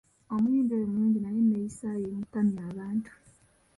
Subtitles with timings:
[0.33, 3.11] Omuyimbi oyo mulungi naye enneeyisa ye emutamya abantu.